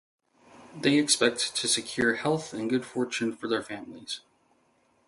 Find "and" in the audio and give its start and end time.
2.55-2.67